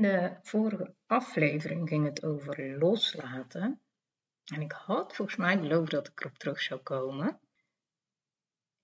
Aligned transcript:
In 0.00 0.06
de 0.06 0.36
vorige 0.42 0.94
aflevering 1.06 1.88
ging 1.88 2.04
het 2.04 2.24
over 2.24 2.78
loslaten. 2.78 3.80
En 4.44 4.60
ik 4.60 4.72
had 4.72 5.14
volgens 5.14 5.36
mij 5.36 5.60
beloofd 5.60 5.90
dat 5.90 6.08
ik 6.08 6.20
erop 6.20 6.38
terug 6.38 6.60
zou 6.60 6.80
komen. 6.80 7.40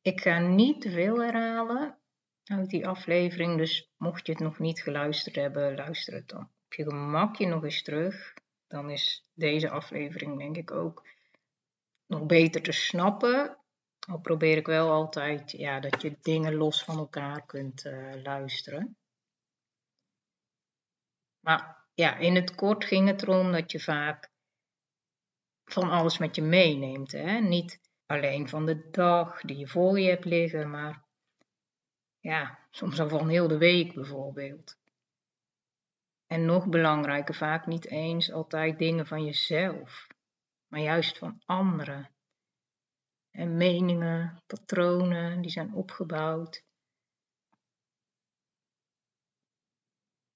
Ik 0.00 0.20
ga 0.20 0.38
niet 0.38 0.86
veel 0.88 1.22
herhalen 1.22 1.98
uit 2.44 2.70
die 2.70 2.86
aflevering, 2.86 3.56
dus 3.56 3.90
mocht 3.96 4.26
je 4.26 4.32
het 4.32 4.40
nog 4.40 4.58
niet 4.58 4.82
geluisterd 4.82 5.36
hebben, 5.36 5.74
luister 5.74 6.14
het 6.14 6.28
dan 6.28 6.50
op 6.64 6.74
je 6.74 6.82
gemakje 6.82 7.46
nog 7.46 7.64
eens 7.64 7.82
terug. 7.82 8.34
Dan 8.66 8.90
is 8.90 9.30
deze 9.34 9.70
aflevering 9.70 10.38
denk 10.38 10.56
ik 10.56 10.70
ook 10.70 11.06
nog 12.06 12.26
beter 12.26 12.62
te 12.62 12.72
snappen. 12.72 13.58
Al 14.08 14.18
probeer 14.18 14.56
ik 14.56 14.66
wel 14.66 14.90
altijd 14.90 15.50
ja, 15.50 15.80
dat 15.80 16.02
je 16.02 16.16
dingen 16.20 16.54
los 16.54 16.84
van 16.84 16.98
elkaar 16.98 17.46
kunt 17.46 17.84
uh, 17.84 18.14
luisteren. 18.22 18.96
Maar 21.46 21.84
ja, 21.94 22.16
in 22.16 22.34
het 22.34 22.54
kort 22.54 22.84
ging 22.84 23.08
het 23.08 23.22
erom 23.22 23.52
dat 23.52 23.72
je 23.72 23.80
vaak 23.80 24.30
van 25.64 25.90
alles 25.90 26.18
met 26.18 26.36
je 26.36 26.42
meeneemt. 26.42 27.12
Hè? 27.12 27.38
Niet 27.38 27.80
alleen 28.06 28.48
van 28.48 28.66
de 28.66 28.90
dag 28.90 29.40
die 29.40 29.56
je 29.56 29.68
voor 29.68 30.00
je 30.00 30.08
hebt 30.08 30.24
liggen, 30.24 30.70
maar 30.70 31.04
ja, 32.18 32.58
soms 32.70 33.00
al 33.00 33.08
van 33.08 33.28
heel 33.28 33.48
de 33.48 33.58
week 33.58 33.94
bijvoorbeeld. 33.94 34.78
En 36.26 36.44
nog 36.44 36.68
belangrijker, 36.68 37.34
vaak 37.34 37.66
niet 37.66 37.86
eens 37.86 38.32
altijd 38.32 38.78
dingen 38.78 39.06
van 39.06 39.24
jezelf, 39.24 40.06
maar 40.66 40.80
juist 40.80 41.18
van 41.18 41.42
anderen. 41.44 42.10
En 43.30 43.56
meningen, 43.56 44.42
patronen 44.46 45.40
die 45.40 45.50
zijn 45.50 45.74
opgebouwd. 45.74 46.65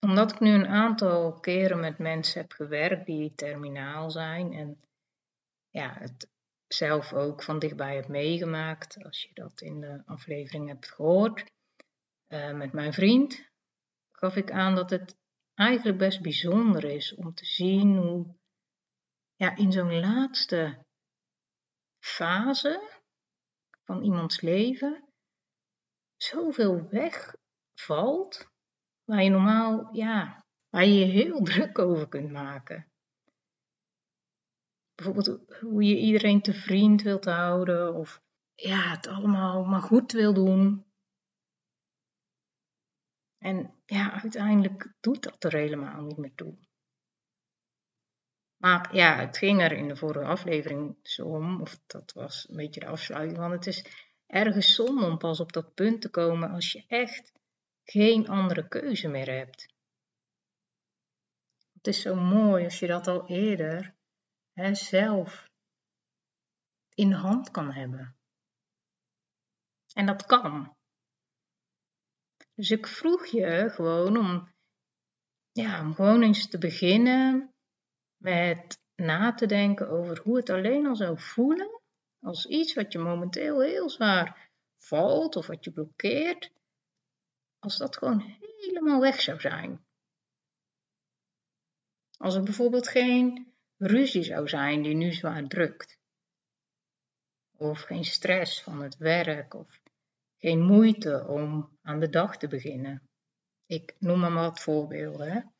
Omdat 0.00 0.32
ik 0.32 0.40
nu 0.40 0.50
een 0.50 0.66
aantal 0.66 1.40
keren 1.40 1.80
met 1.80 1.98
mensen 1.98 2.40
heb 2.40 2.52
gewerkt 2.52 3.06
die 3.06 3.34
terminaal 3.34 4.10
zijn 4.10 4.52
en 4.52 4.80
ja, 5.68 5.94
het 5.98 6.28
zelf 6.66 7.12
ook 7.12 7.42
van 7.42 7.58
dichtbij 7.58 7.94
heb 7.94 8.08
meegemaakt, 8.08 9.04
als 9.04 9.22
je 9.22 9.34
dat 9.34 9.60
in 9.60 9.80
de 9.80 10.02
aflevering 10.04 10.68
hebt 10.68 10.88
gehoord, 10.88 11.52
uh, 12.28 12.52
met 12.52 12.72
mijn 12.72 12.92
vriend, 12.92 13.50
gaf 14.12 14.36
ik 14.36 14.50
aan 14.50 14.74
dat 14.74 14.90
het 14.90 15.16
eigenlijk 15.54 15.98
best 15.98 16.22
bijzonder 16.22 16.84
is 16.84 17.14
om 17.14 17.34
te 17.34 17.44
zien 17.44 17.96
hoe 17.96 18.34
ja, 19.34 19.56
in 19.56 19.72
zo'n 19.72 20.00
laatste 20.00 20.84
fase 22.04 23.00
van 23.84 24.02
iemands 24.02 24.40
leven 24.40 25.04
zoveel 26.16 26.88
wegvalt 26.88 28.48
waar 29.10 29.22
je 29.22 29.30
normaal, 29.30 29.88
ja, 29.92 30.44
waar 30.68 30.84
je 30.84 30.94
je 30.94 31.04
heel 31.04 31.42
druk 31.50 31.78
over 31.78 32.08
kunt 32.08 32.30
maken. 32.30 32.92
Bijvoorbeeld 34.94 35.58
hoe 35.60 35.82
je 35.82 35.96
iedereen 35.96 36.42
te 36.42 36.52
vriend 36.52 37.02
wilt 37.02 37.24
houden 37.24 37.94
of 37.94 38.22
ja, 38.54 38.90
het 38.90 39.06
allemaal 39.06 39.64
maar 39.64 39.82
goed 39.82 40.12
wil 40.12 40.34
doen. 40.34 40.84
En 43.38 43.74
ja, 43.86 44.22
uiteindelijk 44.22 44.94
doet 45.00 45.22
dat 45.22 45.44
er 45.44 45.52
helemaal 45.52 46.02
niet 46.02 46.16
meer 46.16 46.34
toe. 46.34 46.58
Maar 48.56 48.94
ja, 48.94 49.16
het 49.16 49.38
ging 49.38 49.60
er 49.60 49.72
in 49.72 49.88
de 49.88 49.96
vorige 49.96 50.24
aflevering 50.24 50.98
zo 51.02 51.26
om, 51.26 51.60
of 51.60 51.80
dat 51.86 52.12
was 52.12 52.48
een 52.48 52.56
beetje 52.56 52.80
de 52.80 52.86
afsluiting, 52.86 53.38
want 53.38 53.52
het 53.52 53.66
is 53.66 53.84
ergens 54.26 54.74
zonde 54.74 55.04
om 55.06 55.18
pas 55.18 55.40
op 55.40 55.52
dat 55.52 55.74
punt 55.74 56.00
te 56.00 56.10
komen 56.10 56.50
als 56.50 56.72
je 56.72 56.84
echt 56.86 57.39
geen 57.90 58.28
andere 58.28 58.68
keuze 58.68 59.08
meer 59.08 59.30
hebt. 59.30 59.68
Het 61.72 61.86
is 61.86 62.00
zo 62.00 62.14
mooi 62.14 62.64
als 62.64 62.78
je 62.78 62.86
dat 62.86 63.06
al 63.06 63.28
eerder 63.28 63.94
hè, 64.52 64.74
zelf 64.74 65.50
in 66.94 67.12
hand 67.12 67.50
kan 67.50 67.72
hebben. 67.72 68.16
En 69.92 70.06
dat 70.06 70.26
kan. 70.26 70.76
Dus 72.54 72.70
ik 72.70 72.86
vroeg 72.86 73.26
je 73.26 73.70
gewoon 73.70 74.16
om, 74.16 74.52
ja, 75.52 75.80
om 75.80 75.94
gewoon 75.94 76.22
eens 76.22 76.48
te 76.48 76.58
beginnen 76.58 77.54
met 78.16 78.78
na 78.94 79.34
te 79.34 79.46
denken 79.46 79.88
over 79.88 80.20
hoe 80.22 80.36
het 80.36 80.50
alleen 80.50 80.86
al 80.86 80.96
zou 80.96 81.20
voelen 81.20 81.80
als 82.20 82.46
iets 82.46 82.74
wat 82.74 82.92
je 82.92 82.98
momenteel 82.98 83.60
heel 83.60 83.90
zwaar 83.90 84.50
valt 84.76 85.36
of 85.36 85.46
wat 85.46 85.64
je 85.64 85.72
blokkeert, 85.72 86.52
als 87.60 87.76
dat 87.76 87.96
gewoon 87.96 88.20
helemaal 88.38 89.00
weg 89.00 89.20
zou 89.20 89.40
zijn. 89.40 89.84
Als 92.16 92.34
er 92.34 92.42
bijvoorbeeld 92.42 92.88
geen 92.88 93.54
ruzie 93.76 94.22
zou 94.22 94.48
zijn 94.48 94.82
die 94.82 94.94
nu 94.94 95.12
zwaar 95.12 95.46
drukt. 95.46 95.98
Of 97.56 97.80
geen 97.80 98.04
stress 98.04 98.62
van 98.62 98.82
het 98.82 98.96
werk 98.96 99.54
of 99.54 99.82
geen 100.36 100.60
moeite 100.60 101.26
om 101.26 101.78
aan 101.82 102.00
de 102.00 102.08
dag 102.08 102.36
te 102.36 102.48
beginnen. 102.48 103.08
Ik 103.66 103.96
noem 103.98 104.18
maar 104.20 104.32
wat 104.32 104.60
voorbeelden. 104.60 105.54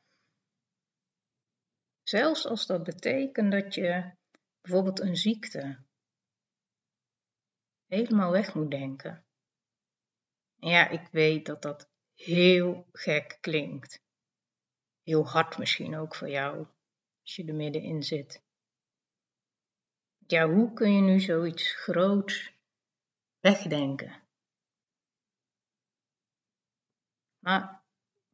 Zelfs 2.02 2.46
als 2.46 2.66
dat 2.66 2.82
betekent 2.82 3.52
dat 3.52 3.74
je 3.74 4.12
bijvoorbeeld 4.60 5.00
een 5.00 5.16
ziekte 5.16 5.84
helemaal 7.86 8.30
weg 8.30 8.54
moet 8.54 8.70
denken. 8.70 9.24
ja, 10.56 10.88
ik 10.88 11.08
weet 11.10 11.46
dat 11.46 11.62
dat 11.62 11.89
heel 12.24 12.86
gek 12.92 13.38
klinkt. 13.40 14.02
Heel 15.02 15.26
hard 15.26 15.58
misschien 15.58 15.96
ook 15.96 16.14
voor 16.14 16.28
jou, 16.28 16.66
als 17.22 17.36
je 17.36 17.44
er 17.44 17.54
middenin 17.54 18.02
zit. 18.02 18.42
Ja, 20.26 20.48
hoe 20.48 20.72
kun 20.72 20.92
je 20.92 21.00
nu 21.00 21.20
zoiets 21.20 21.72
groots 21.72 22.52
wegdenken? 23.40 24.22
Maar 27.38 27.82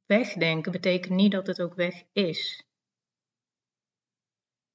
wegdenken 0.07 0.73
betekent 0.73 1.15
niet 1.15 1.33
dat 1.33 1.47
het 1.47 1.61
ook 1.61 1.75
weg 1.75 2.05
is. 2.13 2.67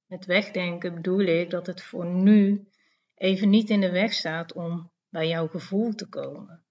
Met 0.06 0.24
wegdenken 0.24 0.94
bedoel 0.94 1.20
ik 1.20 1.50
dat 1.50 1.66
het 1.66 1.82
voor 1.82 2.06
nu 2.06 2.68
even 3.14 3.50
niet 3.50 3.70
in 3.70 3.80
de 3.80 3.90
weg 3.90 4.12
staat 4.12 4.52
om 4.52 4.92
bij 5.08 5.28
jouw 5.28 5.48
gevoel 5.48 5.94
te 5.94 6.08
komen. 6.08 6.64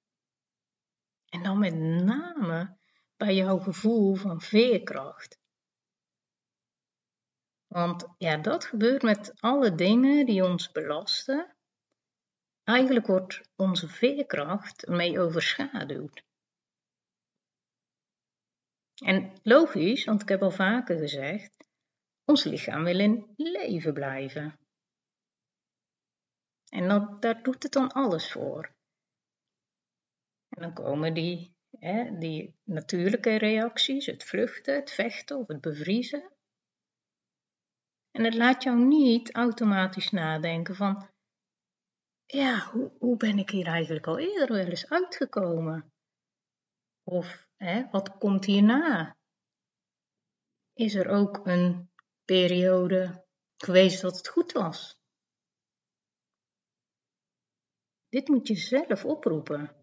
En 1.41 1.47
dan 1.47 1.59
met 1.59 1.75
name 2.05 2.77
bij 3.17 3.35
jouw 3.35 3.57
gevoel 3.57 4.15
van 4.15 4.41
veerkracht. 4.41 5.39
Want 7.67 8.07
ja, 8.17 8.37
dat 8.37 8.65
gebeurt 8.65 9.01
met 9.01 9.33
alle 9.39 9.75
dingen 9.75 10.25
die 10.25 10.43
ons 10.43 10.71
belasten. 10.71 11.55
Eigenlijk 12.63 13.07
wordt 13.07 13.41
onze 13.55 13.87
veerkracht 13.87 14.87
mee 14.87 15.19
overschaduwd. 15.19 16.23
En 18.95 19.39
logisch, 19.43 20.05
want 20.05 20.21
ik 20.21 20.29
heb 20.29 20.41
al 20.41 20.51
vaker 20.51 20.97
gezegd, 20.97 21.65
ons 22.25 22.43
lichaam 22.43 22.83
wil 22.83 22.99
in 22.99 23.33
leven 23.35 23.93
blijven. 23.93 24.59
En 26.69 26.87
dat, 26.87 27.21
daar 27.21 27.43
doet 27.43 27.63
het 27.63 27.71
dan 27.71 27.91
alles 27.91 28.31
voor. 28.31 28.79
En 30.51 30.61
dan 30.61 30.73
komen 30.73 31.13
die, 31.13 31.55
hè, 31.79 32.17
die 32.17 32.55
natuurlijke 32.63 33.37
reacties, 33.37 34.05
het 34.05 34.23
vluchten, 34.23 34.75
het 34.75 34.91
vechten 34.91 35.37
of 35.37 35.47
het 35.47 35.61
bevriezen. 35.61 36.31
En 38.11 38.23
het 38.23 38.33
laat 38.33 38.63
jou 38.63 38.77
niet 38.85 39.33
automatisch 39.33 40.09
nadenken 40.11 40.75
van, 40.75 41.09
ja, 42.25 42.69
hoe, 42.71 42.91
hoe 42.99 43.17
ben 43.17 43.37
ik 43.37 43.49
hier 43.49 43.67
eigenlijk 43.67 44.07
al 44.07 44.19
eerder 44.19 44.55
wel 44.57 44.67
eens 44.67 44.89
uitgekomen? 44.89 45.93
Of 47.03 47.47
hè, 47.55 47.89
wat 47.89 48.17
komt 48.17 48.45
hierna? 48.45 49.17
Is 50.73 50.95
er 50.95 51.07
ook 51.07 51.47
een 51.47 51.91
periode 52.25 53.25
geweest 53.57 54.01
dat 54.01 54.17
het 54.17 54.27
goed 54.27 54.51
was? 54.51 54.99
Dit 58.09 58.27
moet 58.27 58.47
je 58.47 58.55
zelf 58.55 59.05
oproepen. 59.05 59.80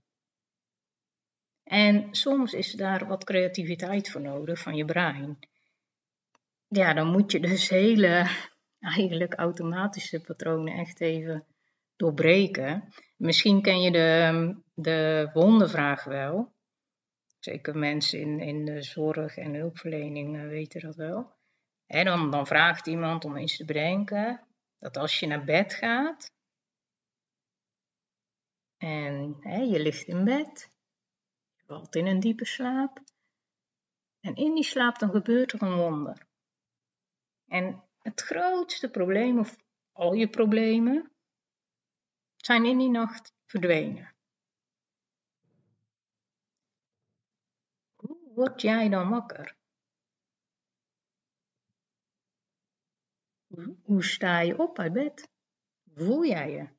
En 1.68 2.08
soms 2.14 2.52
is 2.52 2.72
daar 2.72 3.06
wat 3.06 3.24
creativiteit 3.24 4.10
voor 4.10 4.20
nodig 4.20 4.58
van 4.58 4.74
je 4.74 4.84
brein. 4.84 5.38
Ja, 6.68 6.94
dan 6.94 7.06
moet 7.06 7.32
je 7.32 7.40
dus 7.40 7.68
hele 7.68 8.30
eigenlijk 8.96 9.34
automatische 9.34 10.20
patronen 10.20 10.74
echt 10.74 11.00
even 11.00 11.46
doorbreken. 11.96 12.92
Misschien 13.16 13.62
ken 13.62 13.80
je 13.80 13.90
de, 13.90 14.54
de 14.74 15.30
wondervraag 15.32 16.04
wel. 16.04 16.52
Zeker 17.38 17.78
mensen 17.78 18.20
in, 18.20 18.40
in 18.40 18.64
de 18.64 18.82
zorg 18.82 19.36
en 19.36 19.54
hulpverlening 19.54 20.36
eh, 20.36 20.46
weten 20.46 20.80
dat 20.80 20.96
wel. 20.96 21.36
En 21.86 22.04
dan, 22.04 22.30
dan 22.30 22.46
vraagt 22.46 22.86
iemand 22.86 23.24
om 23.24 23.36
eens 23.36 23.56
te 23.56 23.64
bedenken 23.64 24.40
dat 24.78 24.96
als 24.96 25.20
je 25.20 25.26
naar 25.26 25.44
bed 25.44 25.74
gaat 25.74 26.32
en 28.76 29.36
hè, 29.40 29.60
je 29.60 29.80
ligt 29.80 30.06
in 30.06 30.24
bed, 30.24 30.70
valt 31.68 31.96
in 31.96 32.06
een 32.06 32.20
diepe 32.20 32.44
slaap 32.44 33.02
en 34.20 34.34
in 34.34 34.54
die 34.54 34.64
slaap 34.64 34.98
dan 34.98 35.10
gebeurt 35.10 35.52
er 35.52 35.62
een 35.62 35.76
wonder. 35.76 36.26
En 37.44 37.84
het 37.98 38.20
grootste 38.20 38.90
probleem, 38.90 39.38
of 39.38 39.56
al 39.92 40.12
je 40.12 40.28
problemen, 40.28 41.12
zijn 42.36 42.64
in 42.64 42.78
die 42.78 42.90
nacht 42.90 43.32
verdwenen. 43.46 44.14
Hoe 47.96 48.32
word 48.34 48.60
jij 48.60 48.88
dan 48.88 49.08
wakker? 49.08 49.56
Hoe 53.82 54.04
sta 54.04 54.40
je 54.40 54.58
op 54.58 54.78
uit 54.78 54.92
bed? 54.92 55.30
Voel 55.94 56.24
jij 56.24 56.50
je? 56.50 56.77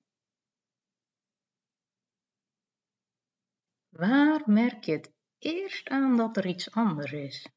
Waar 4.00 4.42
merk 4.46 4.84
je 4.84 4.92
het 4.92 5.14
eerst 5.38 5.90
aan 5.90 6.18
dat 6.18 6.38
er 6.38 6.46
iets 6.46 6.72
anders 6.72 7.12
is? 7.12 7.48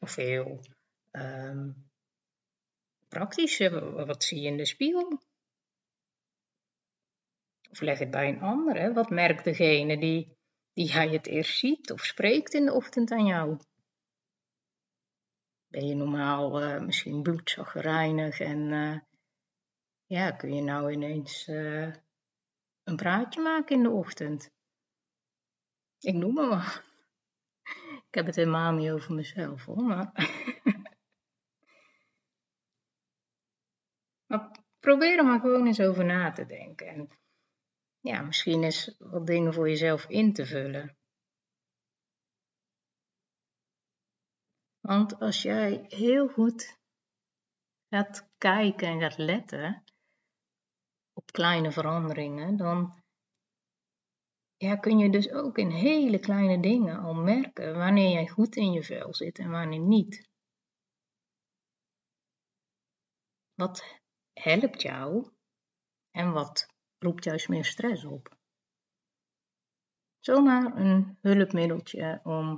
Of 0.00 0.14
heel 0.14 0.60
um, 1.12 1.90
praktisch, 3.08 3.58
wat 4.06 4.24
zie 4.24 4.40
je 4.40 4.48
in 4.48 4.56
de 4.56 4.64
spiegel? 4.64 5.22
Of 7.70 7.80
leg 7.80 7.98
het 7.98 8.10
bij 8.10 8.28
een 8.28 8.40
ander, 8.40 8.92
wat 8.92 9.10
merkt 9.10 9.44
degene 9.44 9.98
die, 9.98 10.36
die 10.72 10.92
hij 10.92 11.08
het 11.08 11.26
eerst 11.26 11.58
ziet 11.58 11.92
of 11.92 12.04
spreekt 12.04 12.54
in 12.54 12.64
de 12.64 12.72
ochtend 12.72 13.10
aan 13.10 13.26
jou? 13.26 13.58
Ben 15.66 15.86
je 15.86 15.94
normaal 15.94 16.62
uh, 16.62 16.80
misschien 16.80 17.22
bloedzaggerijnig 17.22 18.40
en 18.40 18.58
uh, 18.58 18.98
ja, 20.04 20.30
kun 20.30 20.54
je 20.54 20.62
nou 20.62 20.92
ineens 20.92 21.48
een 22.84 22.96
praatje 22.96 23.40
maken 23.40 23.76
in 23.76 23.82
de 23.82 23.90
ochtend? 23.90 24.50
Ik 25.98 26.14
noem 26.14 26.34
maar 26.34 26.48
wat. 26.48 26.82
Ik 28.08 28.14
heb 28.14 28.26
het 28.26 28.36
helemaal 28.36 28.72
niet 28.72 28.90
over 28.90 29.14
mezelf 29.14 29.64
hoor, 29.64 29.82
maar. 29.82 30.12
maar 34.26 34.64
probeer 34.78 35.18
er 35.18 35.24
maar 35.24 35.40
gewoon 35.40 35.66
eens 35.66 35.80
over 35.80 36.04
na 36.04 36.32
te 36.32 36.46
denken. 36.46 36.86
En 36.86 37.08
ja, 38.00 38.22
misschien 38.22 38.62
eens 38.62 38.94
wat 38.98 39.26
dingen 39.26 39.54
voor 39.54 39.68
jezelf 39.68 40.08
in 40.08 40.32
te 40.32 40.46
vullen. 40.46 40.96
Want 44.80 45.20
als 45.20 45.42
jij 45.42 45.84
heel 45.88 46.28
goed 46.28 46.78
gaat 47.88 48.30
kijken 48.38 48.88
en 48.88 49.00
gaat 49.00 49.18
letten 49.18 49.83
op 51.14 51.32
kleine 51.32 51.72
veranderingen, 51.72 52.56
dan 52.56 53.02
kun 54.80 54.98
je 54.98 55.10
dus 55.10 55.30
ook 55.30 55.58
in 55.58 55.70
hele 55.70 56.18
kleine 56.18 56.60
dingen 56.60 56.98
al 56.98 57.14
merken 57.14 57.76
wanneer 57.76 58.10
jij 58.10 58.28
goed 58.28 58.56
in 58.56 58.72
je 58.72 58.82
vel 58.82 59.14
zit 59.14 59.38
en 59.38 59.50
wanneer 59.50 59.80
niet. 59.80 60.28
Wat 63.54 64.00
helpt 64.32 64.82
jou 64.82 65.30
en 66.10 66.32
wat 66.32 66.66
roept 66.98 67.24
juist 67.24 67.48
meer 67.48 67.64
stress 67.64 68.04
op? 68.04 68.36
Zomaar 70.18 70.76
een 70.76 71.18
hulpmiddeltje 71.20 72.20
om 72.22 72.48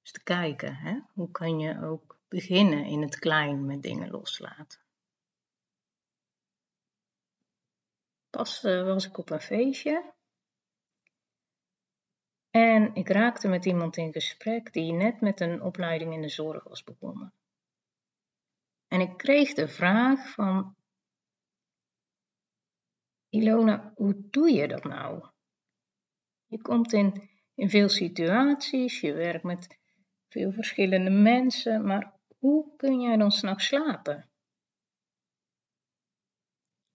eens 0.00 0.12
te 0.12 0.22
kijken. 0.22 0.74
Hè? 0.74 1.00
Hoe 1.12 1.30
kan 1.30 1.58
je 1.58 1.82
ook 1.82 2.18
beginnen 2.28 2.84
in 2.84 3.02
het 3.02 3.18
klein 3.18 3.66
met 3.66 3.82
dingen 3.82 4.10
loslaten? 4.10 4.80
Pas 8.30 8.64
uh, 8.64 8.84
was 8.84 9.06
ik 9.06 9.18
op 9.18 9.30
een 9.30 9.40
feestje 9.40 10.14
en 12.50 12.94
ik 12.94 13.08
raakte 13.08 13.48
met 13.48 13.64
iemand 13.64 13.96
in 13.96 14.12
gesprek 14.12 14.72
die 14.72 14.92
net 14.92 15.20
met 15.20 15.40
een 15.40 15.62
opleiding 15.62 16.14
in 16.14 16.22
de 16.22 16.28
zorg 16.28 16.64
was 16.64 16.84
begonnen. 16.84 17.34
En 18.86 19.00
ik 19.00 19.16
kreeg 19.16 19.52
de 19.54 19.68
vraag 19.68 20.32
van, 20.32 20.76
Ilona, 23.28 23.92
hoe 23.94 24.28
doe 24.30 24.50
je 24.50 24.68
dat 24.68 24.84
nou? 24.84 25.28
Je 26.46 26.60
komt 26.60 26.92
in, 26.92 27.30
in 27.54 27.70
veel 27.70 27.88
situaties, 27.88 29.00
je 29.00 29.12
werkt 29.12 29.44
met 29.44 29.78
veel 30.28 30.52
verschillende 30.52 31.10
mensen, 31.10 31.86
maar 31.86 32.20
hoe 32.38 32.76
kun 32.76 33.00
jij 33.00 33.16
dan 33.16 33.30
s'nachts 33.30 33.66
slapen? 33.66 34.30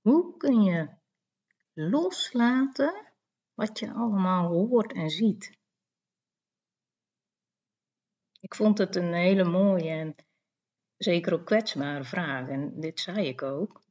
Hoe 0.01 0.37
kun 0.37 0.61
je 0.61 0.89
loslaten 1.75 3.11
wat 3.53 3.79
je 3.79 3.93
allemaal 3.93 4.47
hoort 4.47 4.93
en 4.93 5.09
ziet. 5.09 5.57
Ik 8.39 8.55
vond 8.55 8.77
het 8.77 8.95
een 8.95 9.13
hele 9.13 9.43
mooie 9.43 9.89
en 9.89 10.15
zeker 10.97 11.33
ook 11.33 11.45
kwetsbare 11.45 12.03
vraag 12.03 12.47
en 12.47 12.79
dit 12.79 12.99
zei 12.99 13.27
ik 13.27 13.41
ook. 13.41 13.83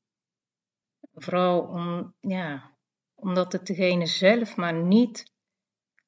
Vooral 1.14 1.60
om, 1.60 2.14
ja, 2.20 2.76
omdat 3.14 3.52
het 3.52 3.66
degene 3.66 4.06
zelf 4.06 4.56
maar 4.56 4.74
niet 4.74 5.32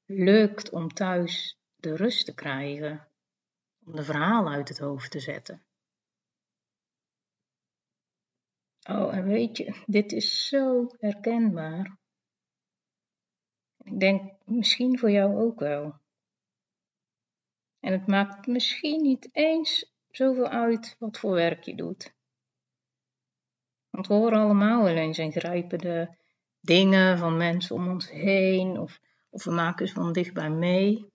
lukt 0.05 0.70
om 0.70 0.88
thuis 0.88 1.61
de 1.75 1.96
rust 1.96 2.26
te 2.26 2.34
krijgen, 2.34 3.08
om 3.84 3.96
de 3.96 4.02
verhalen 4.02 4.52
uit 4.52 4.69
het 4.69 4.78
hoofd 4.78 5.11
te 5.11 5.20
zetten. 5.20 5.65
Oh, 8.88 9.17
en 9.17 9.25
weet 9.25 9.56
je, 9.56 9.83
dit 9.87 10.12
is 10.12 10.49
zo 10.49 10.87
herkenbaar. 10.99 11.99
Ik 13.79 14.00
denk 14.00 14.33
misschien 14.44 14.99
voor 14.99 15.11
jou 15.11 15.37
ook 15.37 15.61
wel. 15.61 15.95
En 17.81 17.93
het 17.93 18.07
maakt 18.07 18.47
misschien 18.47 19.02
niet 19.02 19.28
eens 19.33 19.95
zoveel 20.11 20.49
uit 20.49 20.97
wat 20.99 21.19
voor 21.19 21.35
werk 21.35 21.62
je 21.62 21.75
doet. 21.75 22.14
Want 23.90 24.07
we 24.07 24.14
horen 24.14 24.40
allemaal 24.40 24.83
wel 24.83 24.97
eens 24.97 25.19
ingrijpende 25.19 26.16
dingen 26.61 27.19
van 27.19 27.37
mensen 27.37 27.76
om 27.76 27.88
ons 27.88 28.11
heen, 28.11 28.78
of, 28.78 29.00
of 29.31 29.45
we 29.45 29.50
maken 29.50 29.88
ze 29.88 29.95
van 29.95 30.12
dichtbij 30.12 30.50
mee. 30.50 31.11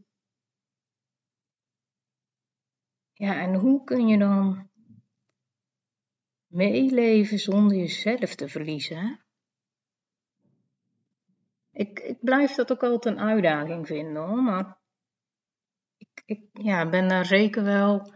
Ja, 3.13 3.41
en 3.41 3.55
hoe 3.55 3.83
kun 3.83 4.07
je 4.07 4.17
dan 4.17 4.70
meeleven 6.51 7.39
zonder 7.39 7.77
jezelf 7.77 8.35
te 8.35 8.47
verliezen? 8.49 9.19
Ik, 11.71 11.99
ik 11.99 12.17
blijf 12.21 12.55
dat 12.55 12.71
ook 12.71 12.83
altijd 12.83 13.15
een 13.15 13.21
uitdaging 13.21 13.87
vinden 13.87 14.23
hoor, 14.23 14.43
maar 14.43 14.77
ik, 15.97 16.23
ik 16.25 16.41
ja, 16.53 16.89
ben 16.89 17.07
daar 17.07 17.25
zeker 17.25 17.63
wel 17.63 18.13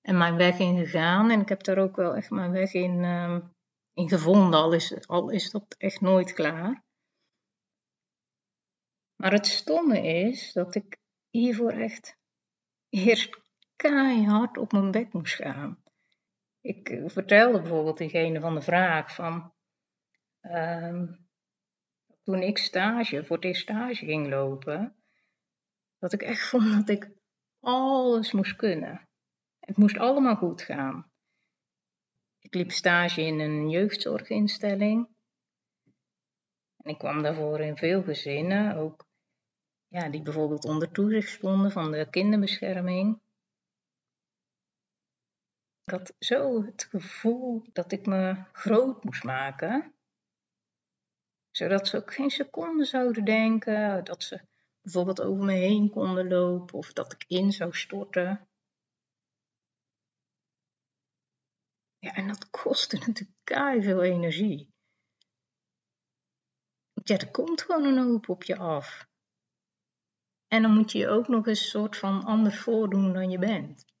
en 0.00 0.18
mijn 0.18 0.36
weg 0.36 0.58
in 0.58 0.76
gegaan 0.76 1.30
en 1.30 1.40
ik 1.40 1.48
heb 1.48 1.62
daar 1.62 1.78
ook 1.78 1.96
wel 1.96 2.14
echt 2.14 2.30
mijn 2.30 2.50
weg 2.50 2.72
in, 2.72 3.04
ehm, 3.04 3.40
in 3.94 4.08
gevonden, 4.08 4.60
al 4.60 4.72
is, 4.72 5.06
al 5.08 5.30
is 5.30 5.50
dat 5.50 5.74
echt 5.78 6.00
nooit 6.00 6.32
klaar. 6.32 6.84
Maar 9.16 9.32
het 9.32 9.46
stomme 9.46 10.02
is 10.02 10.52
dat 10.52 10.74
ik 10.74 10.98
hiervoor 11.30 11.70
echt 11.70 12.16
eerst 12.88 13.40
keihard 13.76 14.58
op 14.58 14.72
mijn 14.72 14.90
bek 14.90 15.12
moest 15.12 15.34
gaan. 15.34 15.81
Ik 16.62 17.02
vertelde 17.06 17.60
bijvoorbeeld 17.60 17.98
diegene 17.98 18.40
van 18.40 18.54
de 18.54 18.60
vraag 18.60 19.14
van, 19.14 19.54
ehm, 20.40 21.06
toen 22.22 22.42
ik 22.42 22.58
stage, 22.58 23.24
voor 23.24 23.38
het 23.38 23.56
stage 23.56 24.04
ging 24.04 24.28
lopen, 24.28 24.96
dat 25.98 26.12
ik 26.12 26.22
echt 26.22 26.48
vond 26.48 26.72
dat 26.72 26.88
ik 26.88 27.10
alles 27.60 28.32
moest 28.32 28.56
kunnen. 28.56 29.08
Het 29.58 29.76
moest 29.76 29.98
allemaal 29.98 30.36
goed 30.36 30.62
gaan. 30.62 31.10
Ik 32.38 32.54
liep 32.54 32.70
stage 32.70 33.22
in 33.22 33.40
een 33.40 33.70
jeugdzorginstelling. 33.70 35.08
En 36.76 36.90
ik 36.90 36.98
kwam 36.98 37.22
daarvoor 37.22 37.60
in 37.60 37.76
veel 37.76 38.02
gezinnen, 38.02 38.76
ook 38.76 39.06
ja, 39.88 40.08
die 40.08 40.22
bijvoorbeeld 40.22 40.64
onder 40.64 40.90
toezicht 40.90 41.30
stonden 41.30 41.70
van 41.70 41.90
de 41.90 42.10
kinderbescherming. 42.10 43.20
Ik 45.84 45.92
had 45.92 46.14
zo 46.18 46.64
het 46.64 46.84
gevoel 46.84 47.62
dat 47.72 47.92
ik 47.92 48.06
me 48.06 48.44
groot 48.52 49.04
moest 49.04 49.24
maken. 49.24 49.94
Zodat 51.50 51.88
ze 51.88 51.96
ook 51.96 52.14
geen 52.14 52.30
seconde 52.30 52.84
zouden 52.84 53.24
denken 53.24 54.04
dat 54.04 54.22
ze 54.22 54.40
bijvoorbeeld 54.80 55.20
over 55.20 55.44
me 55.44 55.52
heen 55.52 55.90
konden 55.90 56.28
lopen 56.28 56.78
of 56.78 56.92
dat 56.92 57.12
ik 57.12 57.24
in 57.28 57.52
zou 57.52 57.74
storten. 57.74 58.48
Ja, 61.98 62.14
en 62.14 62.28
dat 62.28 62.50
kostte 62.50 62.98
natuurlijk 62.98 63.38
keihard 63.44 63.84
veel 63.84 64.02
energie. 64.02 64.70
Ja, 67.04 67.16
er 67.16 67.30
komt 67.30 67.62
gewoon 67.62 67.84
een 67.84 67.98
hoop 67.98 68.28
op 68.28 68.42
je 68.42 68.56
af. 68.56 69.06
En 70.46 70.62
dan 70.62 70.74
moet 70.74 70.92
je 70.92 70.98
je 70.98 71.08
ook 71.08 71.28
nog 71.28 71.46
eens 71.46 71.60
een 71.60 71.66
soort 71.66 71.96
van 71.96 72.24
anders 72.24 72.58
voordoen 72.58 73.12
dan 73.12 73.30
je 73.30 73.38
bent. 73.38 73.91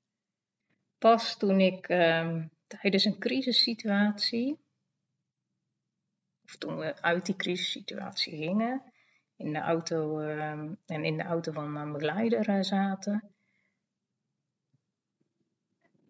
Pas 1.02 1.36
toen 1.36 1.60
ik 1.60 1.88
ehm, 1.88 2.46
tijdens 2.66 3.04
een 3.04 3.18
crisissituatie, 3.18 4.58
of 6.44 6.56
toen 6.56 6.76
we 6.76 7.02
uit 7.02 7.26
die 7.26 7.36
crisissituatie 7.36 8.36
gingen, 8.36 8.92
in 9.36 9.52
de 9.52 9.58
auto 9.58 10.18
ehm, 10.18 10.74
en 10.86 11.04
in 11.04 11.16
de 11.16 11.22
auto 11.22 11.52
van 11.52 11.72
mijn 11.72 11.92
begeleider 11.92 12.48
uh, 12.48 12.62
zaten. 12.62 13.34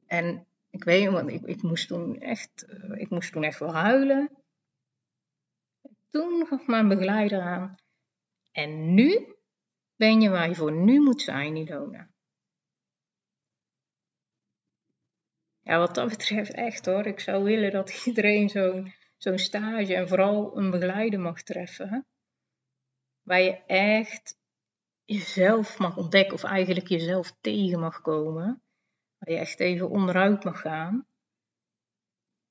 En 0.07 0.47
ik 0.71 0.85
weet, 0.85 1.11
want 1.11 1.31
ik, 1.31 1.43
ik 1.43 1.63
moest 1.63 1.89
toen 1.89 2.21
echt, 2.21 2.67
uh, 2.69 3.01
ik 3.01 3.11
moest 3.11 3.33
toen 3.33 3.45
echt 3.45 3.59
wel 3.59 3.75
huilen. 3.75 4.31
Toen 6.11 6.47
gaf 6.47 6.67
mijn 6.67 6.89
begeleider 6.89 7.41
aan. 7.41 7.77
En 8.51 8.95
nu 8.95 9.37
ben 9.97 10.21
je 10.21 10.29
waar 10.31 10.49
je 10.49 10.55
voor 10.55 10.73
nu 10.73 11.01
moet 11.01 11.23
zijn, 11.23 11.57
Ilona. 11.57 12.12
Ja, 15.63 15.79
wat 15.79 15.95
dat 15.95 16.09
betreft 16.09 16.55
echt 16.55 16.87
hoor. 16.87 17.07
Ik 17.07 17.21
zou 17.21 17.45
willen 17.45 17.71
dat 17.71 17.91
iedereen 18.07 18.49
zo'n 18.49 18.93
zo'n 19.17 19.39
stage 19.39 19.95
en 19.95 20.09
vooral 20.09 20.59
een 20.59 20.71
begeleider 20.71 21.21
mag 21.21 21.43
treffen. 21.43 22.07
Waar 23.23 23.41
je 23.41 23.65
echt 23.67 24.39
jezelf 25.05 25.79
mag 25.79 25.97
ontdekken 25.97 26.35
of 26.35 26.45
eigenlijk 26.45 26.89
jezelf 26.89 27.33
tegen 27.41 27.81
mag 27.81 28.01
komen. 28.01 28.63
Waar 29.19 29.35
je 29.35 29.41
echt 29.41 29.61
even 29.61 29.91
onderuit 29.91 30.45
mag 30.45 30.61
gaan. 30.61 31.07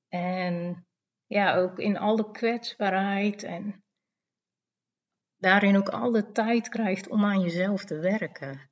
En 0.08 0.86
ja, 1.26 1.56
ook 1.56 1.78
in 1.78 1.98
alle 1.98 2.30
kwetsbaarheid 2.30 3.42
en 3.42 3.84
daarin 5.36 5.76
ook 5.76 5.88
alle 5.88 6.32
tijd 6.32 6.68
krijgt 6.68 7.08
om 7.08 7.24
aan 7.24 7.40
jezelf 7.40 7.84
te 7.84 7.98
werken. 7.98 8.71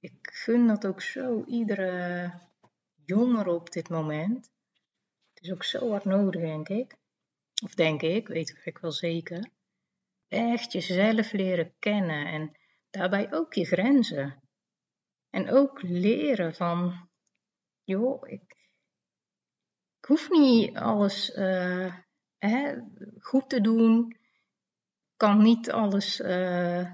Ik 0.00 0.30
gun 0.32 0.66
dat 0.66 0.86
ook 0.86 1.02
zo 1.02 1.44
iedere 1.44 2.32
jongere 3.04 3.50
op 3.50 3.70
dit 3.70 3.88
moment. 3.88 4.50
Het 5.34 5.44
is 5.44 5.52
ook 5.52 5.64
zo 5.64 5.90
hard 5.90 6.04
nodig, 6.04 6.40
denk 6.40 6.68
ik. 6.68 6.96
Of 7.64 7.74
denk 7.74 8.02
ik, 8.02 8.28
weet 8.28 8.60
ik 8.64 8.78
wel 8.78 8.92
zeker. 8.92 9.50
Echt 10.28 10.72
jezelf 10.72 11.32
leren 11.32 11.74
kennen 11.78 12.26
en 12.26 12.56
daarbij 12.90 13.32
ook 13.32 13.54
je 13.54 13.64
grenzen. 13.64 14.42
En 15.30 15.50
ook 15.50 15.82
leren 15.82 16.54
van, 16.54 17.08
joh, 17.84 18.28
ik, 18.28 18.56
hoef 20.06 20.30
niet 20.30 20.76
alles 20.76 21.30
uh, 21.30 21.96
hè, 22.36 22.78
goed 23.18 23.48
te 23.48 23.60
doen. 23.60 24.10
Ik 24.10 25.16
kan 25.16 25.42
niet 25.42 25.70
alles 25.70 26.20
uh, 26.20 26.92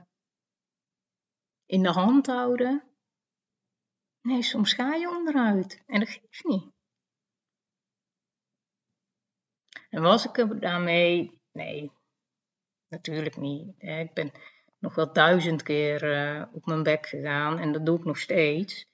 in 1.66 1.82
de 1.82 1.90
hand 1.90 2.26
houden. 2.26 2.93
Nee, 4.24 4.42
soms 4.42 4.72
ga 4.72 4.94
je 4.94 5.08
onderuit 5.08 5.82
en 5.86 6.00
dat 6.00 6.08
geeft 6.08 6.44
niet. 6.44 6.72
En 9.90 10.02
was 10.02 10.26
ik 10.26 10.38
er 10.38 10.60
daarmee? 10.60 11.40
Nee, 11.52 11.92
natuurlijk 12.88 13.36
niet. 13.36 13.82
Ik 13.82 14.14
ben 14.14 14.32
nog 14.78 14.94
wel 14.94 15.12
duizend 15.12 15.62
keer 15.62 16.02
uh, 16.02 16.46
op 16.52 16.66
mijn 16.66 16.82
bek 16.82 17.06
gegaan 17.06 17.58
en 17.58 17.72
dat 17.72 17.86
doe 17.86 17.98
ik 17.98 18.04
nog 18.04 18.18
steeds. 18.18 18.86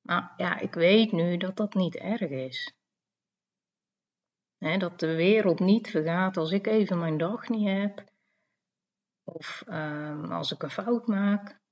Maar 0.00 0.34
ja, 0.36 0.58
ik 0.58 0.74
weet 0.74 1.12
nu 1.12 1.36
dat 1.36 1.56
dat 1.56 1.74
niet 1.74 1.96
erg 1.96 2.30
is. 2.30 2.74
dat 4.58 5.00
de 5.00 5.14
wereld 5.14 5.60
niet 5.60 5.90
vergaat 5.90 6.36
als 6.36 6.50
ik 6.50 6.66
even 6.66 6.98
mijn 6.98 7.18
dag 7.18 7.48
niet 7.48 7.68
heb. 7.68 8.12
Of 9.24 9.62
um, 9.66 10.32
als 10.32 10.52
ik 10.52 10.62
een 10.62 10.70
fout 10.70 11.06
maak. 11.06 11.66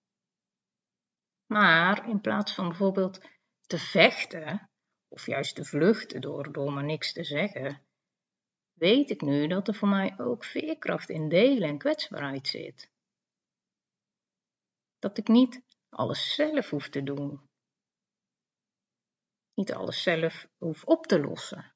Maar 1.46 2.08
in 2.08 2.20
plaats 2.20 2.54
van 2.54 2.68
bijvoorbeeld 2.68 3.20
te 3.66 3.78
vechten, 3.78 4.70
of 5.08 5.26
juist 5.26 5.54
te 5.54 5.64
vluchten 5.64 6.20
door, 6.20 6.52
door 6.52 6.72
maar 6.72 6.84
niks 6.84 7.12
te 7.12 7.24
zeggen, 7.24 7.86
weet 8.72 9.10
ik 9.10 9.20
nu 9.20 9.46
dat 9.46 9.68
er 9.68 9.74
voor 9.74 9.88
mij 9.88 10.18
ook 10.18 10.44
veerkracht 10.44 11.08
in 11.08 11.28
delen 11.28 11.68
en 11.68 11.78
kwetsbaarheid 11.78 12.48
zit. 12.48 12.90
Dat 14.98 15.18
ik 15.18 15.28
niet 15.28 15.62
alles 15.88 16.34
zelf 16.34 16.70
hoef 16.70 16.88
te 16.88 17.02
doen. 17.02 17.48
Niet 19.54 19.72
alles 19.72 20.02
zelf 20.02 20.46
hoef 20.56 20.84
op 20.84 21.06
te 21.06 21.20
lossen. 21.20 21.74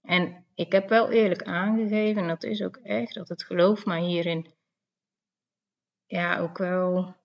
En 0.00 0.46
ik 0.54 0.72
heb 0.72 0.88
wel 0.88 1.10
eerlijk 1.10 1.42
aangegeven, 1.42 2.22
en 2.22 2.28
dat 2.28 2.42
is 2.42 2.62
ook 2.62 2.76
echt, 2.76 3.14
dat 3.14 3.28
het 3.28 3.44
geloof 3.44 3.84
mij 3.84 4.00
hierin 4.00 4.54
ja, 6.06 6.38
ook 6.38 6.58
wel 6.58 7.16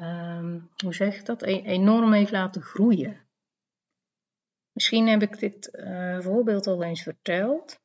um, 0.00 0.70
hoe 0.84 0.94
zeg 0.94 1.18
ik 1.18 1.24
dat, 1.24 1.42
e 1.42 1.62
enorm 1.62 2.12
heeft 2.12 2.30
laten 2.30 2.62
groeien. 2.62 3.28
Misschien 4.72 5.08
heb 5.08 5.22
ik 5.22 5.38
dit 5.38 5.68
uh, 5.72 6.20
voorbeeld 6.20 6.66
al 6.66 6.82
eens 6.82 7.02
verteld. 7.02 7.80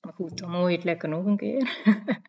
Maar 0.00 0.12
goed, 0.12 0.38
dan 0.38 0.54
hoor 0.54 0.70
je 0.70 0.76
het 0.76 0.84
lekker 0.84 1.08
nog 1.08 1.24
een 1.24 1.36
keer. 1.36 1.78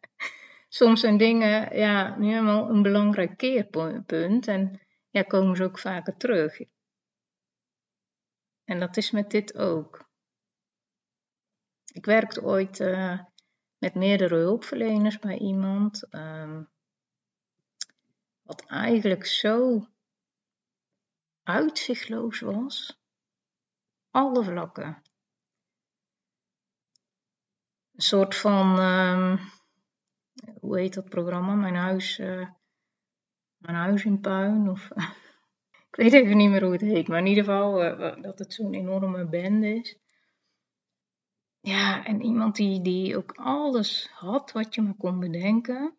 Soms 0.70 1.00
zijn 1.00 1.18
dingen 1.18 1.78
ja, 1.78 2.18
nu 2.18 2.28
helemaal 2.28 2.70
een 2.70 2.82
belangrijk 2.82 3.38
keerpunt 3.38 4.48
en 4.48 4.82
ja, 5.10 5.22
komen 5.22 5.56
ze 5.56 5.64
ook 5.64 5.80
vaker 5.80 6.18
terug. 6.18 6.60
En 8.64 8.80
dat 8.80 8.98
is 8.98 9.12
met 9.12 9.32
dit 9.32 9.58
ook. 9.58 10.08
Ik 11.94 12.06
werkte 12.06 12.44
ooit 12.44 12.80
uh, 12.80 13.20
met 13.78 13.96
meerdere 13.96 14.36
hulpverleners 14.36 15.20
bij 15.20 15.38
iemand. 15.38 16.08
Wat 16.10 16.79
eigenlijk 18.70 19.26
zo 19.26 19.88
uitzichtloos 21.44 22.40
was. 22.40 23.00
Alle 24.10 24.44
vlakken. 24.44 25.02
Een 27.94 28.02
soort 28.02 28.36
van, 28.36 28.80
um, 28.80 29.40
hoe 30.60 30.80
heet 30.80 30.94
dat 30.94 31.10
programma? 31.10 31.54
Mijn 31.56 31.76
huis, 31.76 32.20
uh, 32.20 32.50
mijn 33.58 33.76
huis 33.76 34.06
in 34.06 34.20
puin. 34.20 34.70
Of, 34.70 34.90
ik 35.90 35.96
weet 35.96 36.14
even 36.14 36.38
niet 36.38 36.50
meer 36.50 36.64
hoe 36.64 36.72
het 36.72 36.82
heet, 36.82 37.08
maar 37.08 37.20
in 37.20 37.26
ieder 37.26 37.44
geval 37.44 37.84
uh, 37.84 38.22
dat 38.22 38.40
het 38.40 38.54
zo'n 38.54 38.74
enorme 38.74 39.26
band 39.26 39.64
is. 39.64 39.98
Ja, 41.60 42.06
en 42.06 42.22
iemand 42.22 42.56
die, 42.56 42.82
die 42.82 43.18
ook 43.18 43.32
alles 43.32 44.10
had 44.12 44.52
wat 44.52 44.76
je 44.76 44.82
maar 44.82 44.96
kon 44.98 45.20
bedenken. 45.20 45.99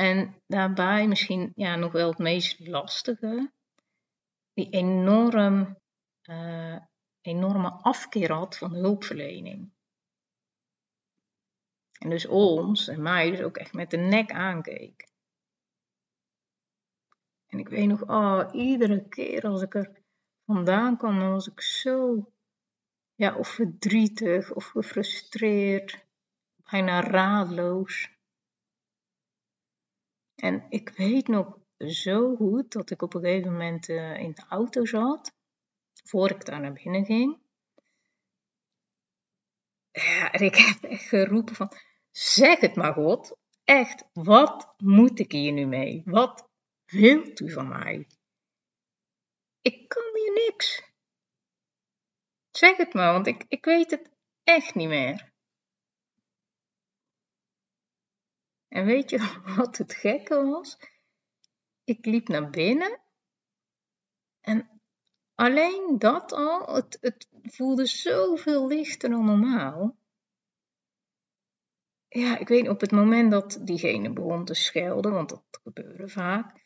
En 0.00 0.34
daarbij 0.46 1.08
misschien 1.08 1.52
ja, 1.54 1.76
nog 1.76 1.92
wel 1.92 2.08
het 2.08 2.18
meest 2.18 2.66
lastige, 2.66 3.52
die 4.52 4.70
enorm, 4.70 5.78
uh, 6.22 6.78
enorme 7.20 7.70
afkeer 7.70 8.32
had 8.32 8.56
van 8.56 8.74
hulpverlening. 8.74 9.72
En 11.98 12.10
dus 12.10 12.26
ons 12.26 12.88
en 12.88 13.02
mij 13.02 13.30
dus 13.30 13.40
ook 13.40 13.56
echt 13.56 13.72
met 13.72 13.90
de 13.90 13.96
nek 13.96 14.32
aankeek. 14.32 15.08
En 17.46 17.58
ik 17.58 17.68
weet 17.68 17.86
nog, 17.86 18.02
oh, 18.02 18.48
iedere 18.52 19.08
keer 19.08 19.46
als 19.46 19.62
ik 19.62 19.74
er 19.74 20.02
vandaan 20.44 20.96
kwam, 20.96 21.18
dan 21.18 21.30
was 21.30 21.48
ik 21.48 21.60
zo, 21.60 22.30
ja, 23.14 23.36
of 23.36 23.48
verdrietig 23.48 24.52
of 24.52 24.66
gefrustreerd, 24.66 26.06
bijna 26.70 27.00
raadloos. 27.00 28.18
En 30.40 30.66
ik 30.68 30.88
weet 30.88 31.28
nog 31.28 31.58
zo 31.78 32.36
goed 32.36 32.72
dat 32.72 32.90
ik 32.90 33.02
op 33.02 33.14
een 33.14 33.20
gegeven 33.20 33.52
moment 33.52 33.88
uh, 33.88 34.18
in 34.18 34.32
de 34.32 34.44
auto 34.48 34.84
zat, 34.84 35.34
voor 36.04 36.30
ik 36.30 36.44
daar 36.44 36.60
naar 36.60 36.72
binnen 36.72 37.04
ging. 37.04 37.38
Ja, 39.90 40.32
en 40.32 40.44
ik 40.44 40.54
heb 40.54 40.82
echt 40.82 41.08
geroepen 41.08 41.54
van, 41.54 41.72
zeg 42.10 42.60
het 42.60 42.74
maar 42.74 42.92
God, 42.92 43.36
echt, 43.64 44.08
wat 44.12 44.74
moet 44.76 45.18
ik 45.18 45.32
hier 45.32 45.52
nu 45.52 45.66
mee? 45.66 46.02
Wat 46.04 46.48
wilt 46.86 47.40
u 47.40 47.50
van 47.50 47.68
mij? 47.68 48.06
Ik 49.60 49.88
kan 49.88 50.10
hier 50.14 50.32
niks. 50.32 50.82
Zeg 52.50 52.76
het 52.76 52.94
maar, 52.94 53.12
want 53.12 53.26
ik, 53.26 53.44
ik 53.48 53.64
weet 53.64 53.90
het 53.90 54.10
echt 54.42 54.74
niet 54.74 54.88
meer. 54.88 55.29
En 58.70 58.84
weet 58.84 59.10
je 59.10 59.40
wat 59.56 59.76
het 59.76 59.94
gekke 59.94 60.44
was? 60.44 60.78
Ik 61.84 62.06
liep 62.06 62.28
naar 62.28 62.50
binnen 62.50 63.00
en 64.40 64.80
alleen 65.34 65.98
dat 65.98 66.32
al, 66.32 66.74
het, 66.74 66.98
het 67.00 67.28
voelde 67.42 67.86
zoveel 67.86 68.66
lichter 68.66 69.10
dan 69.10 69.24
normaal. 69.24 69.98
Ja, 72.08 72.38
ik 72.38 72.48
weet 72.48 72.68
op 72.68 72.80
het 72.80 72.90
moment 72.90 73.30
dat 73.30 73.58
diegene 73.62 74.12
begon 74.12 74.44
te 74.44 74.54
schelden, 74.54 75.12
want 75.12 75.28
dat 75.28 75.44
gebeurde 75.62 76.08
vaak, 76.08 76.60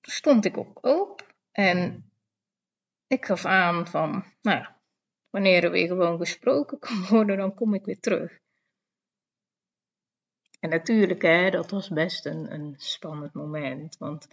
stond 0.00 0.44
ik 0.44 0.56
ook 0.56 0.84
op 0.84 1.34
en 1.52 2.10
ik 3.06 3.24
gaf 3.24 3.44
aan 3.44 3.86
van, 3.86 4.24
nou, 4.42 4.66
wanneer 5.30 5.64
er 5.64 5.70
weer 5.70 5.86
gewoon 5.86 6.18
gesproken 6.18 6.78
kan 6.78 7.06
worden, 7.06 7.36
dan 7.36 7.54
kom 7.54 7.74
ik 7.74 7.84
weer 7.84 8.00
terug. 8.00 8.40
En 10.58 10.70
natuurlijk, 10.70 11.22
hè, 11.22 11.50
dat 11.50 11.70
was 11.70 11.88
best 11.88 12.26
een, 12.26 12.52
een 12.52 12.74
spannend 12.78 13.34
moment, 13.34 13.96
want 13.98 14.28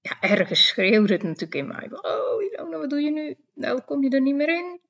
ja, 0.00 0.20
ergens 0.20 0.66
schreeuwde 0.66 1.12
het 1.12 1.22
natuurlijk 1.22 1.54
in 1.54 1.66
mij. 1.66 1.88
Oh, 1.90 2.42
Ilona, 2.42 2.78
wat 2.78 2.90
doe 2.90 3.00
je 3.00 3.10
nu? 3.10 3.36
Nou, 3.54 3.80
kom 3.80 4.02
je 4.02 4.10
er 4.10 4.20
niet 4.20 4.34
meer 4.34 4.48
in. 4.48 4.80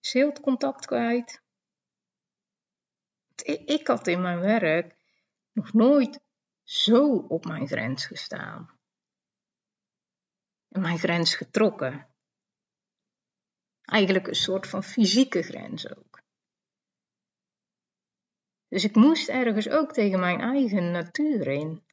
Is 0.00 0.12
heel 0.12 0.28
het 0.28 0.40
contact 0.40 0.86
kwijt. 0.86 1.42
Ik 3.64 3.86
had 3.86 4.06
in 4.06 4.20
mijn 4.20 4.40
werk 4.40 4.96
nog 5.52 5.72
nooit 5.72 6.20
zo 6.62 7.16
op 7.16 7.44
mijn 7.44 7.66
grens 7.66 8.06
gestaan. 8.06 8.78
En 10.68 10.80
mijn 10.80 10.98
grens 10.98 11.34
getrokken. 11.34 12.08
Eigenlijk 13.82 14.26
een 14.26 14.34
soort 14.34 14.68
van 14.68 14.84
fysieke 14.84 15.42
grens 15.42 15.96
ook. 15.96 16.23
Dus 18.74 18.84
ik 18.84 18.94
moest 18.94 19.28
ergens 19.28 19.68
ook 19.68 19.92
tegen 19.92 20.20
mijn 20.20 20.40
eigen 20.40 20.90
natuur 20.90 21.46
in. 21.46 21.84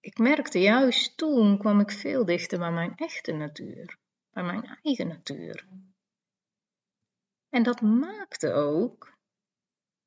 Ik 0.00 0.18
merkte 0.18 0.58
juist 0.58 1.16
toen 1.16 1.58
kwam 1.58 1.80
ik 1.80 1.90
veel 1.90 2.24
dichter 2.24 2.58
bij 2.58 2.72
mijn 2.72 2.96
echte 2.96 3.32
natuur, 3.32 3.98
bij 4.30 4.42
mijn 4.42 4.78
eigen 4.82 5.08
natuur. 5.08 5.68
En 7.48 7.62
dat 7.62 7.80
maakte 7.80 8.52
ook 8.52 9.18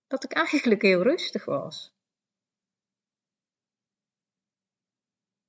dat 0.07 0.23
ik 0.23 0.31
eigenlijk 0.31 0.81
heel 0.81 1.01
rustig 1.01 1.45
was. 1.45 1.91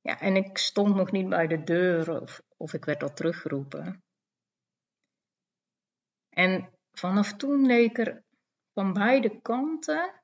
Ja, 0.01 0.21
en 0.21 0.37
ik 0.37 0.59
stond 0.59 0.95
nog 0.95 1.11
niet 1.11 1.29
bij 1.29 1.47
de 1.47 1.65
deur 1.65 2.21
of, 2.21 2.43
of 2.57 2.73
ik 2.73 2.85
werd 2.85 3.03
al 3.03 3.13
teruggeroepen. 3.13 4.03
En 6.29 6.73
vanaf 6.91 7.37
toen 7.37 7.67
leek 7.67 7.99
er 7.99 8.27
van 8.79 8.93
beide 8.93 9.41
kanten 9.41 10.23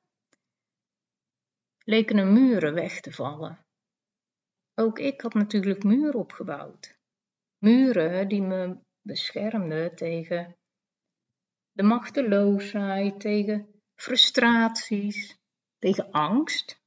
leken 1.83 2.17
er 2.17 2.27
muren 2.27 2.73
weg 2.73 3.01
te 3.01 3.11
vallen. 3.11 3.65
Ook 4.73 4.99
ik 4.99 5.21
had 5.21 5.33
natuurlijk 5.33 5.83
muren 5.83 6.19
opgebouwd. 6.19 6.97
Muren 7.57 8.27
die 8.27 8.41
me 8.41 8.79
beschermden 9.01 9.95
tegen 9.95 10.57
de 11.71 11.83
machteloosheid, 11.83 13.19
tegen 13.19 13.81
frustraties, 13.95 15.37
tegen 15.77 16.11
angst, 16.11 16.81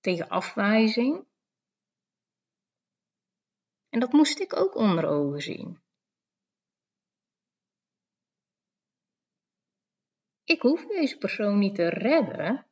tegen 0.00 0.28
afwijzing. 0.28 1.26
En 3.88 4.00
dat 4.00 4.12
moest 4.12 4.38
ik 4.38 4.56
ook 4.56 4.74
onder 4.74 5.06
ogen 5.06 5.42
zien. 5.42 5.83
Ik 10.44 10.62
hoef 10.62 10.86
deze 10.86 11.18
persoon 11.18 11.58
niet 11.58 11.74
te 11.74 11.88
redden. 11.88 12.66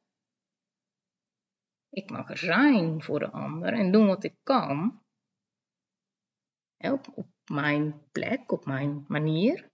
Ik 1.88 2.10
mag 2.10 2.30
er 2.30 2.38
zijn 2.38 3.02
voor 3.02 3.18
de 3.18 3.30
ander 3.30 3.72
en 3.72 3.92
doen 3.92 4.06
wat 4.06 4.24
ik 4.24 4.36
kan. 4.42 5.02
Op, 6.78 7.12
op 7.14 7.28
mijn 7.44 8.10
plek, 8.10 8.52
op 8.52 8.64
mijn 8.64 9.04
manier, 9.08 9.70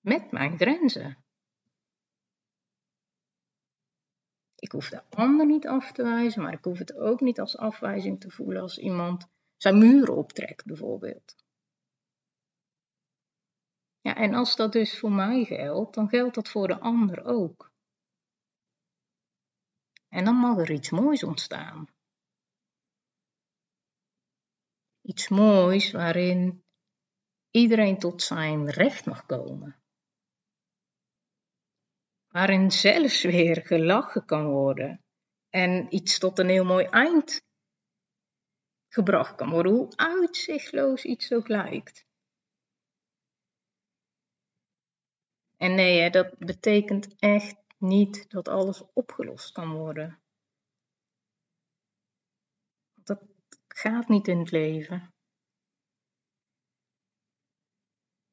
met 0.00 0.30
mijn 0.30 0.56
grenzen. 0.58 1.24
Ik 4.54 4.72
hoef 4.72 4.88
de 4.88 5.02
ander 5.10 5.46
niet 5.46 5.66
af 5.66 5.92
te 5.92 6.02
wijzen, 6.02 6.42
maar 6.42 6.52
ik 6.52 6.64
hoef 6.64 6.78
het 6.78 6.96
ook 6.96 7.20
niet 7.20 7.40
als 7.40 7.56
afwijzing 7.56 8.20
te 8.20 8.30
voelen 8.30 8.62
als 8.62 8.78
iemand 8.78 9.28
zijn 9.56 9.78
muren 9.78 10.16
optrekt, 10.16 10.64
bijvoorbeeld. 10.64 11.34
Ja, 14.08 14.16
en 14.16 14.34
als 14.34 14.56
dat 14.56 14.72
dus 14.72 14.98
voor 14.98 15.12
mij 15.12 15.44
geldt, 15.44 15.94
dan 15.94 16.08
geldt 16.08 16.34
dat 16.34 16.48
voor 16.48 16.66
de 16.68 16.78
ander 16.78 17.24
ook. 17.24 17.72
En 20.08 20.24
dan 20.24 20.34
mag 20.34 20.58
er 20.58 20.70
iets 20.70 20.90
moois 20.90 21.22
ontstaan. 21.22 21.88
Iets 25.00 25.28
moois 25.28 25.90
waarin 25.90 26.64
iedereen 27.50 27.98
tot 27.98 28.22
zijn 28.22 28.70
recht 28.70 29.06
mag 29.06 29.26
komen. 29.26 29.76
Waarin 32.28 32.70
zelfs 32.70 33.22
weer 33.22 33.66
gelachen 33.66 34.24
kan 34.24 34.46
worden 34.46 35.04
en 35.48 35.94
iets 35.94 36.18
tot 36.18 36.38
een 36.38 36.48
heel 36.48 36.64
mooi 36.64 36.84
eind 36.84 37.40
gebracht 38.92 39.34
kan 39.34 39.50
worden, 39.50 39.72
hoe 39.72 39.96
uitzichtloos 39.96 41.04
iets 41.04 41.32
ook 41.32 41.48
lijkt. 41.48 42.07
En 45.58 45.74
nee, 45.74 46.10
dat 46.10 46.38
betekent 46.38 47.14
echt 47.18 47.56
niet 47.78 48.30
dat 48.30 48.48
alles 48.48 48.82
opgelost 48.92 49.52
kan 49.52 49.72
worden. 49.72 50.22
Dat 52.94 53.22
gaat 53.68 54.08
niet 54.08 54.28
in 54.28 54.38
het 54.38 54.50
leven. 54.50 55.14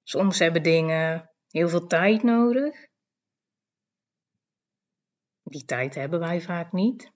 Soms 0.04 0.40
hebben 0.40 0.64
dingen 0.64 1.32
heel 1.48 1.70
veel 1.70 1.88
tijd 1.88 2.24
nodig. 2.24 2.88
Die 5.44 5.66
tijd 5.66 5.96
hebben 5.96 6.20
wij 6.20 6.42
vaak 6.42 6.72
niet. 6.72 7.12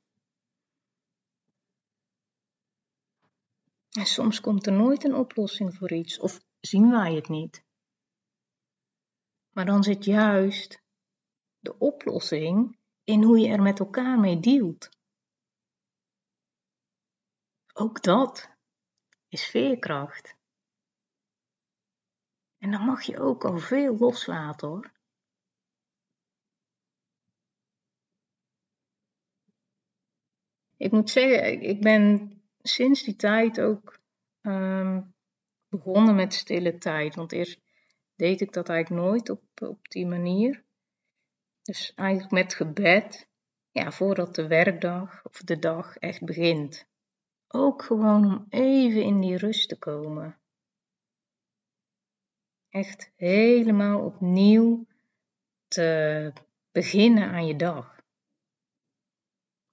En 3.90 4.06
soms 4.06 4.40
komt 4.40 4.66
er 4.66 4.74
nooit 4.74 5.04
een 5.04 5.16
oplossing 5.16 5.76
voor 5.76 5.92
iets 5.92 6.20
of 6.20 6.40
zien 6.60 6.90
wij 6.90 7.14
het 7.14 7.28
niet. 7.28 7.68
Maar 9.50 9.66
dan 9.66 9.84
zit 9.84 10.06
juist 10.06 10.82
de 11.60 11.78
oplossing 11.78 12.78
in 13.04 13.24
hoe 13.24 13.40
je 13.40 13.48
er 13.48 13.62
met 13.62 13.80
elkaar 13.80 14.20
mee 14.20 14.40
dealt. 14.40 14.90
Ook 17.74 18.02
dat 18.02 18.50
is 19.28 19.46
veerkracht. 19.46 20.38
En 22.58 22.72
dan 22.72 22.86
mag 22.86 23.04
je 23.04 23.20
ook 23.20 23.46
al 23.46 23.58
veel 23.58 23.98
loslaten 23.98 24.68
hoor. 24.68 24.92
Ik 30.78 30.92
moet 30.92 31.10
zeggen, 31.10 31.62
ik 31.62 31.82
ben 31.82 32.34
sinds 32.62 33.04
die 33.04 33.16
tijd 33.16 33.60
ook 33.60 34.00
um, 34.42 35.14
begonnen 35.68 36.16
met 36.16 36.34
stille 36.34 36.78
tijd. 36.78 37.16
Want 37.16 37.32
eerst 37.32 37.69
deed 38.20 38.42
ik 38.42 38.54
dat 38.54 38.70
eigenlijk 38.70 39.06
nooit 39.06 39.30
op, 39.30 39.44
op 39.62 39.90
die 39.90 40.06
manier. 40.06 40.64
Dus 41.62 41.94
eigenlijk 41.96 42.32
met 42.32 42.54
gebed, 42.54 43.30
ja, 43.72 43.92
voordat 43.92 44.36
de 44.36 44.48
werkdag 44.48 45.26
of 45.26 45.42
de 45.42 45.60
dag 45.60 45.98
echt 45.98 46.26
begint. 46.26 46.88
Ook 47.48 47.84
gewoon 47.84 48.26
om 48.26 48.46
even 48.50 49.04
in 49.04 49.20
die 49.20 49.38
rust 49.38 49.70
te 49.70 49.78
komen. 49.78 50.40
Echt 52.70 53.12
helemaal 53.16 54.06
opnieuw 54.06 54.86
te 55.68 56.34
beginnen 56.72 57.30
aan 57.30 57.48
je 57.48 57.56
dag. 57.56 58.02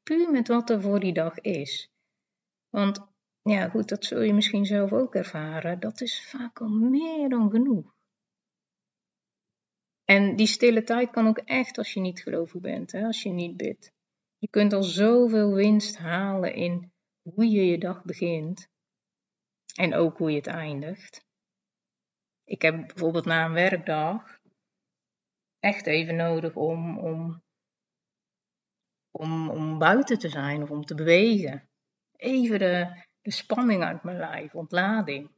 Puur 0.03 0.31
met 0.31 0.49
wat 0.49 0.71
er 0.71 0.81
voor 0.81 1.01
die 1.01 1.13
dag 1.13 1.41
is. 1.41 1.93
Want 2.69 3.07
ja, 3.43 3.69
goed, 3.69 3.89
dat 3.89 4.05
zul 4.05 4.21
je 4.21 4.35
misschien 4.35 4.67
zelf 4.67 4.93
ook 4.93 5.15
ervaren. 5.15 5.81
Dat 5.81 6.01
is 6.01 6.29
vaak 6.29 6.61
al 6.61 6.69
meer 6.69 7.29
dan 7.29 7.51
genoeg. 7.51 7.96
En 10.07 10.37
die 10.37 10.47
stille 10.47 10.83
tijd 10.83 11.11
kan 11.11 11.27
ook 11.27 11.39
echt 11.39 11.79
als 11.79 11.93
je 11.93 12.01
niet 12.01 12.23
gelovig 12.23 12.61
bent, 12.61 12.93
hè, 12.93 13.05
als 13.05 13.23
je 13.23 13.31
niet 13.31 13.57
bidt. 13.57 13.93
Je 14.39 14.49
kunt 14.49 14.73
al 14.73 14.83
zoveel 14.83 15.55
winst 15.55 15.99
halen 15.99 16.55
in 16.55 16.93
hoe 17.23 17.51
je 17.51 17.67
je 17.67 17.79
dag 17.79 18.05
begint 18.05 18.69
en 19.75 19.95
ook 19.95 20.19
hoe 20.19 20.31
je 20.31 20.37
het 20.37 20.47
eindigt. 20.47 21.25
Ik 22.45 22.63
heb 22.63 22.87
bijvoorbeeld 22.87 23.25
na 23.25 23.45
een 23.45 23.53
werkdag 23.53 24.39
echt 25.59 25.87
even 25.87 26.17
nodig 26.17 26.55
om, 26.55 26.99
om, 26.99 27.43
om, 29.11 29.51
om 29.51 29.79
buiten 29.79 30.19
te 30.19 30.29
zijn 30.29 30.63
of 30.63 30.71
om 30.71 30.85
te 30.85 30.95
bewegen. 30.95 31.69
Even 32.17 32.59
de, 32.59 33.05
de 33.21 33.31
spanning 33.31 33.83
uit 33.83 34.03
mijn 34.03 34.17
lijf, 34.17 34.55
ontlading. 34.55 35.36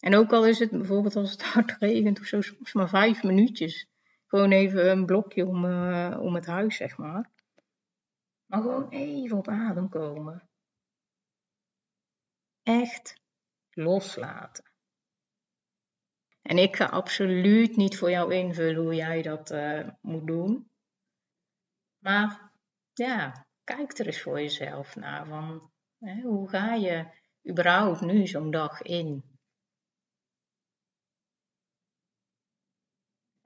En 0.00 0.14
ook 0.14 0.32
al 0.32 0.46
is 0.46 0.58
het 0.58 0.70
bijvoorbeeld 0.70 1.16
als 1.16 1.30
het 1.30 1.42
hard 1.52 1.76
regent 1.78 2.20
of 2.20 2.26
zo, 2.26 2.40
soms 2.40 2.72
maar 2.72 2.88
vijf 2.88 3.22
minuutjes. 3.22 3.88
Gewoon 4.26 4.50
even 4.50 4.90
een 4.90 5.06
blokje 5.06 5.46
om, 5.46 5.64
uh, 5.64 6.18
om 6.20 6.34
het 6.34 6.46
huis, 6.46 6.76
zeg 6.76 6.96
maar. 6.96 7.30
Maar 8.46 8.60
gewoon 8.60 8.88
even 8.88 9.36
op 9.36 9.48
adem 9.48 9.88
komen. 9.88 10.48
echt 12.62 13.20
loslaten. 13.70 14.64
En 16.42 16.58
ik 16.58 16.76
ga 16.76 16.84
absoluut 16.84 17.76
niet 17.76 17.98
voor 17.98 18.10
jou 18.10 18.34
invullen 18.34 18.82
hoe 18.82 18.94
jij 18.94 19.22
dat 19.22 19.50
uh, 19.50 19.88
moet 20.00 20.26
doen. 20.26 20.70
Maar 21.98 22.52
ja, 22.92 23.46
kijk 23.64 23.98
er 23.98 24.06
eens 24.06 24.22
voor 24.22 24.40
jezelf 24.40 24.96
naar. 24.96 25.26
Van, 25.26 25.72
hè, 25.98 26.20
hoe 26.20 26.48
ga 26.48 26.74
je 26.74 27.06
überhaupt 27.50 28.00
nu 28.00 28.26
zo'n 28.26 28.50
dag 28.50 28.82
in? 28.82 29.29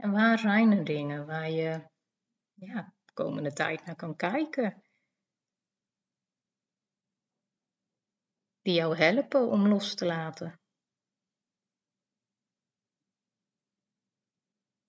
En 0.05 0.12
waar 0.12 0.38
zijn 0.38 0.73
er 0.73 0.85
dingen 0.85 1.27
waar 1.27 1.51
je 1.51 1.88
ja, 2.55 2.95
de 3.05 3.12
komende 3.12 3.53
tijd 3.53 3.85
naar 3.85 3.97
kan 3.97 4.17
kijken? 4.17 4.83
Die 8.62 8.75
jou 8.75 8.97
helpen 8.97 9.49
om 9.49 9.69
los 9.69 9.95
te 9.95 10.07
laten. 10.07 10.61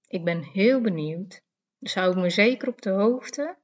Ik 0.07 0.23
ben 0.23 0.43
heel 0.43 0.81
benieuwd, 0.81 1.41
dus 1.77 1.95
hou 1.95 2.19
me 2.19 2.29
zeker 2.29 2.67
op 2.67 2.81
de 2.81 2.89
hoogte. 2.91 3.59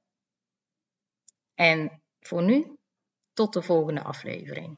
En 1.53 2.03
voor 2.19 2.43
nu, 2.43 2.77
tot 3.33 3.53
de 3.53 3.61
volgende 3.61 4.03
aflevering. 4.03 4.77